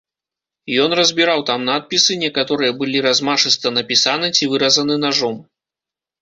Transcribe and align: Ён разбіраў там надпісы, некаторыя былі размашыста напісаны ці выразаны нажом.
Ён 0.85 0.89
разбіраў 0.99 1.43
там 1.49 1.67
надпісы, 1.71 2.11
некаторыя 2.23 2.71
былі 2.79 3.03
размашыста 3.09 3.67
напісаны 3.77 4.31
ці 4.35 4.49
выразаны 4.55 4.99
нажом. 5.05 5.37